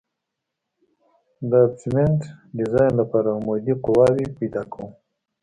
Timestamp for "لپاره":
3.01-3.29